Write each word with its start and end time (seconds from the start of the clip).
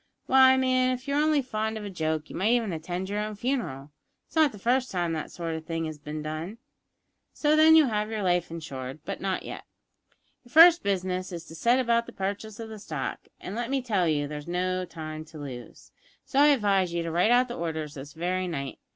Why, 0.25 0.57
man, 0.57 0.89
if 0.95 1.07
you 1.07 1.13
were 1.13 1.21
only 1.21 1.43
fond 1.43 1.77
of 1.77 1.85
a 1.85 1.89
joke 1.91 2.31
you 2.31 2.35
might 2.35 2.53
even 2.53 2.73
attend 2.73 3.07
your 3.07 3.19
own 3.19 3.35
funeral! 3.35 3.91
It's 4.25 4.35
not 4.35 4.51
the 4.51 4.57
first 4.57 4.89
time 4.89 5.13
that 5.13 5.29
sort 5.29 5.53
of 5.53 5.63
thing 5.67 5.85
has 5.85 5.99
bin 5.99 6.23
done. 6.23 6.57
So, 7.33 7.55
then, 7.55 7.75
you'll 7.75 7.89
have 7.89 8.09
your 8.09 8.23
life 8.23 8.49
insured, 8.49 9.01
but 9.05 9.21
not 9.21 9.43
yet. 9.43 9.63
Your 10.43 10.51
first 10.53 10.81
business 10.81 11.31
is 11.31 11.45
to 11.45 11.53
set 11.53 11.79
about 11.79 12.07
the 12.07 12.13
purchase 12.13 12.59
of 12.59 12.69
the 12.69 12.79
stock, 12.79 13.27
and, 13.39 13.53
let 13.55 13.69
me 13.69 13.79
tell 13.79 14.07
you, 14.07 14.27
there's 14.27 14.47
no 14.47 14.85
time 14.85 15.23
to 15.25 15.37
lose, 15.37 15.91
so 16.25 16.39
I 16.39 16.47
advise 16.47 16.91
you 16.91 17.03
to 17.03 17.11
write 17.11 17.29
out 17.29 17.47
the 17.47 17.53
orders 17.55 17.93
this 17.93 18.13
very 18.13 18.47
night. 18.47 18.79